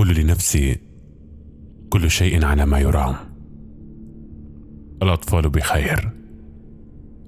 أقول 0.00 0.14
لنفسي 0.14 0.80
كل 1.90 2.10
شيء 2.10 2.44
على 2.44 2.66
ما 2.66 2.78
يرام. 2.78 3.14
الأطفال 5.02 5.50
بخير. 5.50 6.10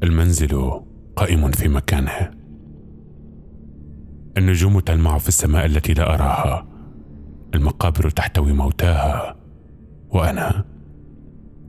المنزل 0.02 0.80
قائم 1.16 1.50
في 1.50 1.68
مكانه. 1.68 2.30
النجوم 4.38 4.80
تلمع 4.80 5.18
في 5.18 5.28
السماء 5.28 5.66
التي 5.66 5.92
لا 5.92 6.14
أراها. 6.14 6.66
المقابر 7.54 8.10
تحتوي 8.10 8.52
موتاها. 8.52 9.36
وأنا 10.10 10.64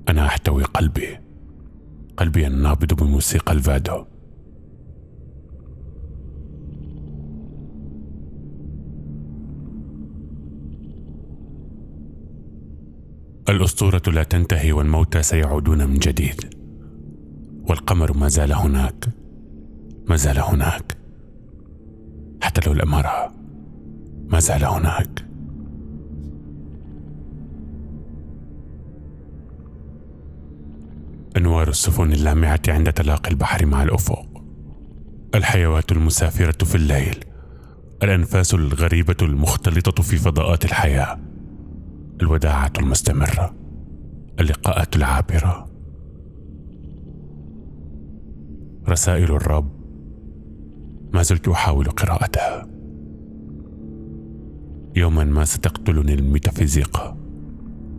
أنا 0.09 0.25
أحتوي 0.25 0.63
قلبي. 0.63 1.17
قلبي 2.17 2.47
النابض 2.47 2.93
بموسيقى 2.93 3.53
الفادو. 3.53 4.05
الأسطورة 13.49 14.01
لا 14.07 14.23
تنتهي 14.23 14.71
والموتى 14.71 15.23
سيعودون 15.23 15.87
من 15.87 15.93
جديد. 15.93 16.55
والقمر 17.69 18.17
ما 18.17 18.27
زال 18.27 18.53
هناك. 18.53 19.05
ما 20.07 20.15
زال 20.15 20.39
هناك. 20.39 20.97
حتى 22.41 22.69
لو 22.69 22.73
لم 22.73 23.03
ما 24.27 24.39
زال 24.39 24.63
هناك. 24.65 25.25
أنوار 31.37 31.69
السفن 31.69 32.11
اللامعة 32.11 32.61
عند 32.67 32.93
تلاقي 32.93 33.31
البحر 33.31 33.65
مع 33.65 33.83
الأفق. 33.83 34.25
الحيوات 35.35 35.91
المسافرة 35.91 36.65
في 36.65 36.75
الليل. 36.75 37.23
الأنفاس 38.03 38.53
الغريبة 38.53 39.17
المختلطة 39.21 40.03
في 40.03 40.17
فضاءات 40.17 40.65
الحياة. 40.65 41.32
الوداعة 42.23 42.71
المستمرة. 42.79 43.55
اللقاءات 44.39 44.95
العابرة. 44.95 45.67
رسائل 48.89 49.31
الرب. 49.31 49.71
ما 51.13 51.23
زلت 51.23 51.47
أحاول 51.47 51.85
قراءتها. 51.85 52.67
يوما 54.95 55.23
ما 55.23 55.45
ستقتلني 55.45 56.13
الميتافيزيقا 56.13 57.17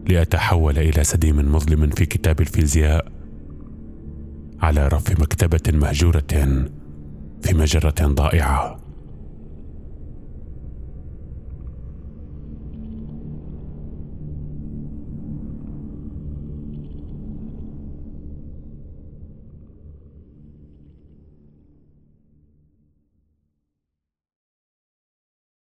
لأتحول 0.08 0.78
إلى 0.78 1.05
سديم 1.05 1.55
مظلم 1.55 1.91
في 1.91 2.06
كتاب 2.06 2.41
الفيزياء. 2.41 3.12
على 4.61 4.89
رف 4.89 5.20
مكتبة 5.20 5.78
مهجورة 5.78 6.33
في 7.42 7.55
مجرة 7.55 7.95
ضائعة. 8.02 8.83